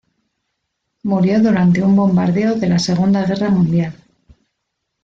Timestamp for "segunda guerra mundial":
2.79-3.93